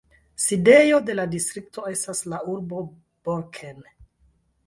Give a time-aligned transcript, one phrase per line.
[0.43, 2.81] Sidejo de la distrikto estas la urbo
[3.29, 3.85] Borken.